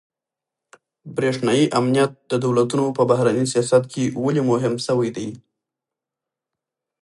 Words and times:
برېښنايي 1.15 1.65
امنيت 1.79 2.11
د 2.31 2.33
دولتونو 2.45 2.85
په 2.97 3.03
بهرني 3.09 3.45
سياست 3.53 3.83
کي 3.93 4.03
ولي 4.23 4.41
مهم 4.51 4.73
سوی 4.87 5.09
دی؟ 5.15 5.27